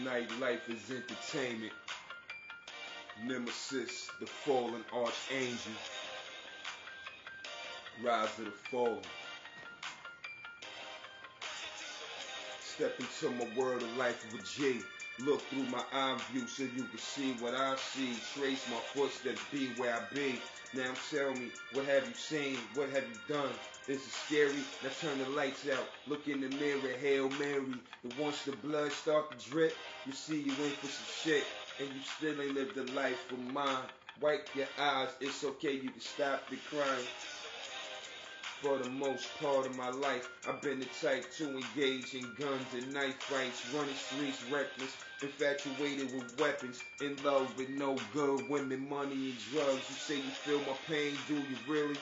Nightlife 0.00 0.70
is 0.70 0.90
entertainment. 0.90 1.72
Nemesis, 3.26 4.08
the 4.20 4.26
fallen 4.26 4.82
archangel. 4.92 5.72
Rise 8.02 8.38
of 8.38 8.46
the 8.46 8.50
fallen. 8.50 9.02
Step 12.62 12.98
into 12.98 13.34
my 13.36 13.46
world 13.54 13.82
of 13.82 13.96
life 13.98 14.32
with 14.32 14.50
G. 14.50 14.80
Look 15.18 15.48
through 15.50 15.66
my 15.66 15.84
eye 15.92 16.18
view 16.32 16.46
so 16.48 16.64
you 16.64 16.84
can 16.84 16.98
see 16.98 17.32
what 17.34 17.54
I 17.54 17.76
see. 17.76 18.20
Trace 18.34 18.66
my 18.68 18.78
footsteps, 18.94 19.42
be 19.50 19.68
where 19.76 19.94
I 19.94 20.14
be. 20.14 20.42
Now 20.74 20.92
tell 21.10 21.34
me, 21.34 21.52
what 21.72 21.86
have 21.86 22.08
you 22.08 22.14
seen? 22.14 22.58
What 22.74 22.90
have 22.90 23.04
you 23.08 23.16
done? 23.28 23.52
This 23.86 24.06
Is 24.06 24.12
scary? 24.14 24.64
Now 24.82 24.90
turn 25.00 25.18
the 25.18 25.28
lights 25.28 25.68
out. 25.68 25.88
Look 26.06 26.28
in 26.28 26.40
the 26.40 26.48
mirror, 26.48 26.96
Hail 27.00 27.28
Mary. 27.30 27.74
And 28.04 28.16
once 28.18 28.44
the 28.44 28.52
blood 28.52 28.92
start 28.92 29.38
to 29.38 29.50
drip, 29.50 29.76
you 30.04 30.12
see 30.12 30.40
you 30.40 30.52
in 30.64 30.72
for 30.72 30.88
some 30.88 31.06
shit. 31.06 31.46
And 31.78 31.88
you 31.94 32.02
still 32.02 32.40
ain't 32.40 32.54
lived 32.54 32.74
the 32.76 32.84
life 32.84 33.30
of 33.32 33.38
mine. 33.38 33.84
Wipe 34.20 34.48
your 34.54 34.68
eyes, 34.78 35.10
it's 35.20 35.44
okay, 35.44 35.72
you 35.72 35.90
can 35.90 36.00
stop 36.00 36.48
the 36.50 36.56
crying. 36.58 37.06
For 38.62 38.78
the 38.78 38.88
most 38.90 39.26
part 39.40 39.66
of 39.66 39.76
my 39.76 39.88
life, 39.90 40.30
I've 40.48 40.62
been 40.62 40.78
the 40.78 40.86
type 41.00 41.28
to 41.38 41.50
engage 41.50 42.14
in 42.14 42.22
guns 42.38 42.72
and 42.74 42.94
knife 42.94 43.16
fights, 43.22 43.60
running 43.74 43.96
streets 43.96 44.40
reckless, 44.44 44.96
infatuated 45.20 46.14
with 46.14 46.38
weapons, 46.38 46.80
in 47.00 47.16
love 47.24 47.58
with 47.58 47.70
no 47.70 47.98
good 48.14 48.48
women, 48.48 48.88
money, 48.88 49.30
and 49.30 49.38
drugs. 49.50 49.90
You 49.90 49.96
say 49.96 50.16
you 50.18 50.30
feel 50.30 50.60
my 50.60 50.76
pain, 50.88 51.16
do 51.26 51.34
you 51.34 51.56
really? 51.66 51.96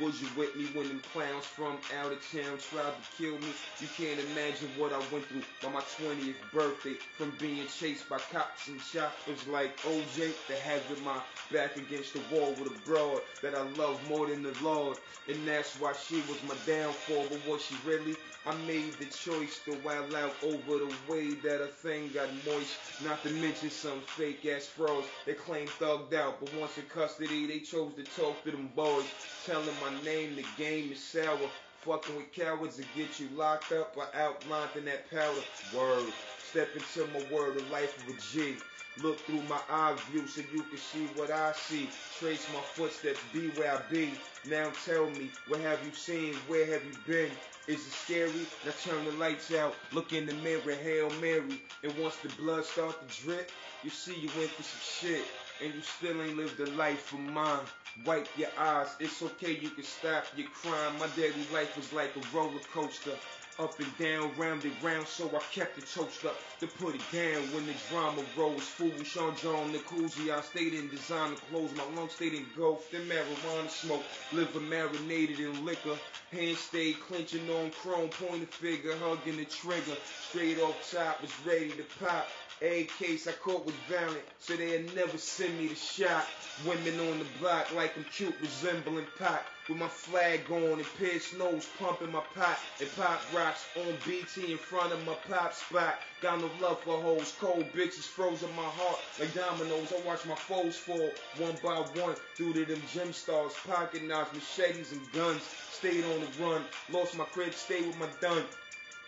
Was 0.00 0.22
you 0.22 0.28
with 0.36 0.56
me 0.56 0.66
when 0.72 0.88
them 0.88 1.00
clowns 1.00 1.44
from 1.46 1.78
out 1.98 2.12
of 2.12 2.20
town 2.32 2.58
tried 2.58 2.94
to 2.96 3.16
kill 3.16 3.38
me? 3.38 3.56
You 3.78 3.88
can't 3.88 4.20
imagine 4.20 4.74
what 4.76 4.92
I 4.92 4.98
went 5.12 5.28
through 5.28 5.44
by 5.60 5.70
my 5.70 5.82
20th 5.82 6.50
birthday 6.50 6.96
from 7.16 7.36
being 7.38 7.66
chased 7.68 8.08
by 8.08 8.18
cops 8.18 8.68
and 8.68 8.82
choppers 8.82 9.46
like 9.46 9.82
OJ 9.82 10.46
to 10.46 10.56
having 10.56 11.02
my 11.04 11.20
back 11.50 11.76
against 11.76 12.14
the 12.14 12.20
wall 12.20 12.54
with 12.56 12.68
a 12.68 12.74
broad 12.86 13.22
that 13.42 13.54
I 13.54 13.62
love 13.62 14.02
more 14.08 14.28
than 14.28 14.42
the 14.42 14.54
Lord. 14.62 14.98
And 15.28 15.46
that's 15.46 15.78
why 15.78 15.92
she 15.94 16.22
was 16.22 16.42
my 16.42 16.56
downfall, 16.66 17.28
but 17.28 17.44
was 17.44 17.62
she 17.62 17.76
really? 17.84 18.16
I 18.46 18.54
made 18.54 18.98
the 18.98 19.06
choice 19.06 19.60
to 19.64 19.74
wild 19.74 20.14
out 20.14 20.36
over 20.42 20.78
the 20.78 20.94
way 21.06 21.34
that 21.36 21.62
a 21.62 21.68
thing 21.68 22.10
got 22.12 22.30
moist. 22.46 22.78
Not 23.00 23.22
to 23.24 23.30
mention 23.30 23.70
some 23.70 24.02
fake 24.02 24.46
ass 24.46 24.66
frauds 24.66 25.08
that 25.26 25.38
claim 25.38 25.68
thugged 25.68 26.14
out, 26.14 26.40
but 26.40 26.52
once 26.54 26.78
in 26.78 26.84
custody 26.86 27.46
they 27.46 27.60
chose 27.60 27.94
to 27.94 28.04
talk 28.04 28.44
to 28.44 28.50
them 28.52 28.68
boys. 28.74 29.06
Tell 29.44 29.62
them 29.62 29.81
my 29.82 30.02
name, 30.04 30.36
the 30.36 30.44
game 30.56 30.92
is 30.92 31.02
sour. 31.02 31.38
Fucking 31.80 32.14
with 32.14 32.32
cowards 32.32 32.76
to 32.76 32.84
get 32.96 33.18
you 33.18 33.28
locked 33.34 33.72
up 33.72 33.96
or 33.96 34.06
outlined 34.14 34.70
in 34.76 34.84
that 34.84 35.10
powder. 35.10 35.42
Word. 35.76 36.12
Step 36.50 36.68
into 36.74 37.10
my 37.12 37.24
world, 37.34 37.56
of 37.56 37.68
life 37.70 37.96
a 38.08 38.12
G. 38.32 38.54
Look 39.02 39.18
through 39.20 39.42
my 39.48 39.58
eye 39.68 39.96
view 40.10 40.26
so 40.28 40.42
you 40.52 40.62
can 40.62 40.78
see 40.78 41.06
what 41.16 41.30
I 41.30 41.52
see. 41.52 41.88
Trace 42.20 42.46
my 42.54 42.60
footsteps, 42.60 43.18
be 43.32 43.48
where 43.50 43.72
I 43.72 43.80
be. 43.90 44.12
Now 44.48 44.70
tell 44.84 45.06
me, 45.10 45.30
what 45.48 45.60
have 45.60 45.84
you 45.84 45.92
seen? 45.92 46.34
Where 46.46 46.66
have 46.66 46.84
you 46.84 46.92
been? 47.06 47.30
Is 47.66 47.86
it 47.86 47.92
scary? 47.92 48.46
Now 48.64 48.72
turn 48.84 49.04
the 49.04 49.12
lights 49.12 49.52
out. 49.52 49.74
Look 49.92 50.12
in 50.12 50.26
the 50.26 50.34
mirror, 50.34 50.74
Hail 50.74 51.10
Mary. 51.20 51.60
And 51.82 51.98
once 51.98 52.16
the 52.16 52.28
blood 52.40 52.64
start 52.64 52.96
to 53.08 53.22
drip, 53.22 53.50
you 53.82 53.90
see 53.90 54.14
you 54.14 54.28
went 54.36 54.50
through 54.50 54.64
some 54.64 55.08
shit. 55.08 55.24
And 55.62 55.72
you 55.74 55.80
still 55.80 56.20
ain't 56.20 56.36
lived 56.36 56.56
the 56.56 56.68
life 56.72 57.12
of 57.12 57.20
mine. 57.20 57.60
Wipe 58.04 58.26
your 58.36 58.48
eyes, 58.58 58.88
it's 58.98 59.22
okay, 59.22 59.52
you 59.52 59.70
can 59.70 59.84
stop 59.84 60.24
your 60.36 60.48
crime. 60.48 60.98
My 60.98 61.06
daily 61.14 61.46
life 61.52 61.76
was 61.76 61.92
like 61.92 62.10
a 62.16 62.36
roller 62.36 62.58
coaster. 62.72 63.12
Up 63.60 63.78
and 63.78 63.98
down, 63.98 64.32
round 64.36 64.64
and 64.64 64.82
round, 64.82 65.06
so 65.06 65.28
I 65.28 65.38
kept 65.52 65.76
the 65.76 65.82
toast 65.82 66.24
up 66.24 66.34
to 66.58 66.66
put 66.66 66.96
it 66.96 67.02
down 67.12 67.42
when 67.52 67.66
the 67.66 67.74
drama 67.90 68.22
rose. 68.36 68.62
Foolish 68.62 69.16
on 69.18 69.36
John 69.36 69.72
Nicuzzi, 69.72 70.30
I 70.32 70.40
stayed 70.40 70.72
in 70.74 70.88
designer 70.88 71.36
clothes, 71.50 71.70
my 71.76 71.84
lungs 71.94 72.12
stayed 72.12 72.34
engulfed 72.34 72.92
in 72.94 73.02
marijuana 73.02 73.70
smoke, 73.70 74.02
liver 74.32 74.58
marinated 74.58 75.38
in 75.38 75.64
liquor. 75.64 75.96
Hands 76.32 76.58
stayed 76.58 76.98
clenching 77.00 77.48
on 77.50 77.70
chrome, 77.70 78.08
pointing 78.08 78.46
finger, 78.46 78.96
hugging 78.96 79.36
the 79.36 79.44
trigger. 79.44 79.96
Straight 80.28 80.58
off 80.58 80.90
top, 80.90 81.20
was 81.20 81.30
ready 81.46 81.70
to 81.70 81.84
pop. 82.00 82.26
A 82.62 82.84
case 82.98 83.26
I 83.26 83.32
caught 83.32 83.66
was 83.66 83.74
violent, 83.88 84.22
so 84.38 84.54
they'd 84.54 84.94
never 84.94 85.18
send 85.18 85.51
me 85.58 85.68
the 85.68 85.74
shot. 85.74 86.26
Women 86.66 87.00
on 87.00 87.18
the 87.18 87.24
block 87.40 87.74
like 87.74 87.96
I'm 87.96 88.04
cute, 88.04 88.34
resembling 88.40 89.06
pot. 89.18 89.44
With 89.68 89.78
my 89.78 89.88
flag 89.88 90.50
on 90.50 90.78
and 90.78 90.86
pierced 90.98 91.38
nose 91.38 91.68
pumping 91.78 92.12
my 92.12 92.22
pot. 92.34 92.58
And 92.80 92.88
pop 92.96 93.20
rocks 93.34 93.64
on 93.76 93.94
BT 94.06 94.52
in 94.52 94.58
front 94.58 94.92
of 94.92 95.04
my 95.06 95.14
pop 95.28 95.54
spot. 95.54 95.98
Got 96.20 96.40
no 96.40 96.50
love 96.60 96.80
for 96.80 97.00
hoes, 97.00 97.34
cold 97.40 97.64
bitches 97.72 98.06
frozen 98.06 98.54
my 98.54 98.62
heart 98.62 98.98
like 99.18 99.34
dominoes. 99.34 99.92
I 99.92 100.06
watch 100.06 100.26
my 100.26 100.34
foes 100.34 100.76
fall 100.76 101.10
one 101.38 101.56
by 101.62 101.76
one 102.00 102.16
due 102.36 102.52
to 102.52 102.64
them 102.64 102.82
gym 102.92 103.12
stars, 103.12 103.52
pocket 103.66 104.02
knives, 104.04 104.32
machetes, 104.32 104.92
and 104.92 105.12
guns. 105.12 105.42
Stayed 105.70 106.04
on 106.04 106.20
the 106.20 106.44
run, 106.44 106.62
lost 106.90 107.16
my 107.16 107.24
crib, 107.24 107.54
stayed 107.54 107.86
with 107.86 107.98
my 107.98 108.08
dun. 108.20 108.44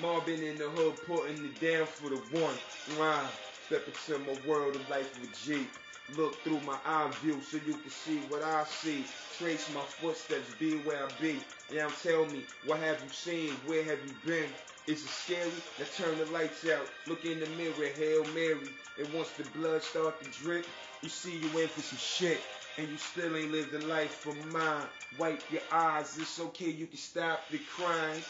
Marvin 0.00 0.42
in 0.42 0.56
the 0.56 0.68
hood 0.68 0.94
putting 1.06 1.44
it 1.44 1.60
down 1.60 1.86
for 1.86 2.10
the 2.10 2.16
one. 2.38 2.54
Rhyme. 2.98 3.26
Step 3.68 3.86
into 3.86 4.18
my 4.20 4.48
world 4.48 4.76
of 4.76 4.88
life 4.88 5.14
with 5.20 5.44
G. 5.44 5.66
Look 6.16 6.42
through 6.42 6.60
my 6.60 6.78
eye 6.86 7.10
view 7.20 7.38
so 7.42 7.58
you 7.66 7.74
can 7.74 7.90
see 7.90 8.16
what 8.30 8.42
I 8.42 8.64
see. 8.64 9.04
Trace 9.38 9.70
my 9.74 9.82
footsteps, 9.82 10.48
be 10.58 10.78
where 10.78 11.04
I 11.04 11.08
be. 11.20 11.38
Now 11.74 11.88
tell 12.02 12.24
me, 12.24 12.44
what 12.64 12.78
have 12.78 12.96
you 13.04 13.10
seen? 13.10 13.50
Where 13.66 13.84
have 13.84 13.98
you 14.06 14.14
been? 14.24 14.48
Is 14.86 15.04
it 15.04 15.10
scary? 15.10 15.50
Now 15.78 15.84
turn 15.98 16.16
the 16.16 16.24
lights 16.32 16.66
out. 16.66 16.86
Look 17.06 17.26
in 17.26 17.40
the 17.40 17.46
mirror, 17.58 17.92
Hail 17.94 18.24
Mary. 18.34 18.70
And 18.98 19.12
once 19.12 19.28
the 19.32 19.44
blood 19.58 19.82
start 19.82 20.14
to 20.22 20.42
drip, 20.42 20.64
you 21.02 21.10
see 21.10 21.36
you 21.36 21.58
in 21.58 21.68
for 21.68 21.82
some 21.82 21.98
shit. 21.98 22.40
And 22.78 22.88
you 22.88 22.96
still 22.96 23.36
ain't 23.36 23.52
lived 23.52 23.72
the 23.72 23.80
life 23.80 24.12
for 24.12 24.32
mine. 24.50 24.86
Wipe 25.18 25.42
your 25.52 25.60
eyes, 25.70 26.16
it's 26.18 26.40
okay, 26.40 26.70
you 26.70 26.86
can 26.86 26.96
stop 26.96 27.40
the 27.50 27.58
crying. 27.76 28.22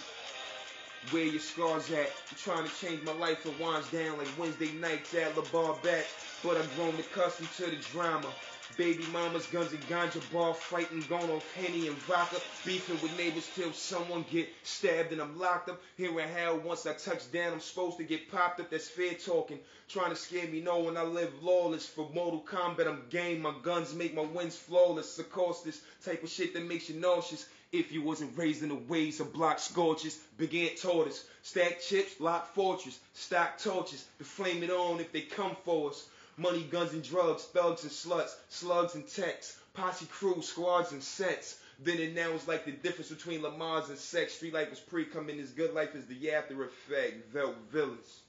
Where 1.10 1.24
your 1.24 1.40
scars 1.40 1.90
at? 1.90 2.10
I'm 2.30 2.36
trying 2.36 2.64
to 2.68 2.74
change 2.80 3.02
my 3.02 3.12
life, 3.12 3.46
it 3.46 3.58
winds 3.60 3.90
down 3.90 4.18
like 4.18 4.28
Wednesday 4.38 4.72
nights 4.72 5.14
at 5.14 5.36
La 5.36 5.42
Bar 5.44 5.76
back. 5.82 6.04
But 6.42 6.56
I've 6.56 6.76
grown 6.76 6.94
accustomed 6.94 7.50
to 7.56 7.66
the 7.66 7.76
drama. 7.90 8.28
Baby 8.76 9.04
mamas, 9.12 9.46
guns 9.46 9.72
and 9.72 9.82
ganja 9.88 10.20
bar 10.32 10.54
fighting, 10.54 11.04
going 11.08 11.28
off 11.30 11.52
Henny 11.54 11.88
and 11.88 11.96
vodka, 11.98 12.40
beefing 12.64 13.00
with 13.02 13.16
neighbors 13.16 13.50
till 13.56 13.72
someone 13.72 14.24
get 14.30 14.48
stabbed 14.62 15.10
and 15.10 15.20
I'm 15.20 15.36
locked 15.36 15.68
up. 15.68 15.80
Here 15.96 16.20
in 16.20 16.28
hell, 16.28 16.58
once 16.58 16.86
I 16.86 16.92
touch 16.92 17.32
down, 17.32 17.54
I'm 17.54 17.60
supposed 17.60 17.96
to 17.96 18.04
get 18.04 18.30
popped 18.30 18.60
up. 18.60 18.70
That's 18.70 18.88
fair 18.88 19.14
talking, 19.14 19.58
trying 19.88 20.10
to 20.10 20.16
scare 20.16 20.46
me 20.46 20.60
knowing 20.60 20.96
I 20.96 21.02
live 21.02 21.42
lawless. 21.42 21.86
For 21.86 22.08
Mortal 22.14 22.44
Kombat, 22.48 22.86
I'm 22.86 23.02
game. 23.10 23.40
My 23.42 23.54
guns 23.62 23.94
make 23.94 24.14
my 24.14 24.22
wins 24.22 24.54
flawless. 24.54 25.18
Of 25.18 25.32
course, 25.32 25.62
this 25.62 25.80
type 26.04 26.22
of 26.22 26.28
shit 26.28 26.54
that 26.54 26.62
makes 26.62 26.88
you 26.88 27.00
nauseous. 27.00 27.48
If 27.72 27.90
you 27.90 28.00
wasn't 28.02 28.38
raised 28.38 28.62
in 28.62 28.68
the 28.68 28.76
ways 28.76 29.18
of 29.18 29.32
block 29.32 29.58
scorches, 29.58 30.20
big 30.36 30.54
ant 30.54 30.80
tortoise, 30.80 31.24
stack 31.42 31.80
chips, 31.80 32.20
lock 32.20 32.54
fortress, 32.54 33.00
stock 33.12 33.58
torches, 33.58 34.06
to 34.18 34.24
flame 34.24 34.62
it 34.62 34.70
on 34.70 35.00
if 35.00 35.10
they 35.10 35.22
come 35.22 35.56
for 35.64 35.90
us. 35.90 36.06
Money, 36.38 36.62
guns, 36.62 36.92
and 36.92 37.02
drugs, 37.02 37.42
thugs 37.46 37.82
and 37.82 37.90
sluts, 37.90 38.34
slugs 38.48 38.94
and 38.94 39.08
techs, 39.08 39.58
posse 39.74 40.06
crew, 40.06 40.40
squads 40.40 40.92
and 40.92 41.02
sets. 41.02 41.58
Then 41.80 42.00
and 42.00 42.14
now 42.14 42.30
is 42.30 42.46
like 42.46 42.64
the 42.64 42.70
difference 42.70 43.10
between 43.10 43.42
Lamar's 43.42 43.88
and 43.88 43.98
sex. 43.98 44.34
Street 44.34 44.54
life 44.54 44.70
was 44.70 44.78
pre 44.78 45.04
coming, 45.04 45.40
as 45.40 45.50
good 45.50 45.74
life 45.74 45.96
is 45.96 46.06
the 46.06 46.32
after 46.32 46.64
effect. 46.64 47.32
Vel 47.32 47.54
villains. 47.72 48.20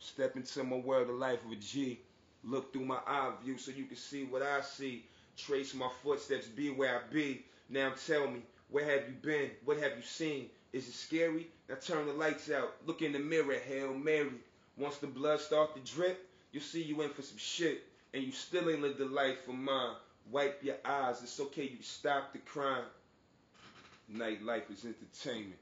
Step 0.00 0.34
into 0.34 0.64
my 0.64 0.76
world 0.76 1.08
of 1.08 1.16
life 1.16 1.38
with 1.48 1.60
G. 1.60 2.00
Look 2.42 2.72
through 2.72 2.86
my 2.86 2.98
eye 3.06 3.30
view 3.44 3.56
so 3.56 3.70
you 3.70 3.84
can 3.84 3.96
see 3.96 4.24
what 4.24 4.42
I 4.42 4.60
see. 4.60 5.06
Trace 5.36 5.74
my 5.74 5.88
footsteps, 6.02 6.46
be 6.46 6.70
where 6.70 6.96
I 6.98 7.12
be. 7.12 7.44
Now 7.70 7.92
tell 8.06 8.28
me, 8.28 8.42
where 8.68 8.84
have 8.84 9.08
you 9.08 9.14
been? 9.22 9.50
What 9.64 9.78
have 9.78 9.96
you 9.96 10.02
seen? 10.02 10.50
Is 10.72 10.88
it 10.88 10.94
scary? 10.94 11.46
Now 11.68 11.76
turn 11.76 12.06
the 12.06 12.12
lights 12.12 12.50
out. 12.50 12.74
Look 12.84 13.00
in 13.02 13.12
the 13.12 13.20
mirror, 13.20 13.54
Hail 13.54 13.94
Mary. 13.94 14.32
Once 14.76 14.96
the 14.98 15.06
blood 15.06 15.40
start 15.40 15.74
to 15.74 15.92
drip, 15.94 16.28
you 16.54 16.60
see 16.60 16.82
you 16.82 17.02
in 17.02 17.10
for 17.10 17.22
some 17.22 17.36
shit. 17.36 17.82
And 18.14 18.22
you 18.22 18.30
still 18.30 18.70
ain't 18.70 18.80
lived 18.80 18.98
the 18.98 19.06
life 19.06 19.44
for 19.44 19.52
mine. 19.52 19.96
Wipe 20.30 20.62
your 20.62 20.76
eyes. 20.84 21.20
It's 21.22 21.40
okay. 21.40 21.64
You 21.64 21.82
stop 21.82 22.32
the 22.32 22.38
crime. 22.38 22.84
Nightlife 24.12 24.70
is 24.70 24.84
entertainment. 24.84 25.58